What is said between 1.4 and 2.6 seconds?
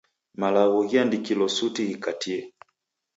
suti ghikatie